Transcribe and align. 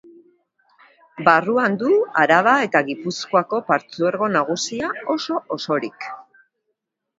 Barruan 1.27 1.75
du 1.83 1.91
Araba 2.23 2.55
eta 2.69 2.81
Gipuzkoako 2.89 3.61
partzuergo 3.69 4.33
nagusia 4.39 4.93
oso-osorik. 5.19 6.11